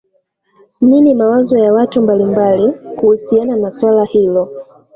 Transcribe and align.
nini 0.81 1.13
mawazo 1.13 1.57
ya 1.57 1.73
watu 1.73 2.01
mbalimbali 2.01 2.71
kuhusiana 2.71 3.55
na 3.55 3.71
swala 3.71 4.05
hilo 4.05 4.65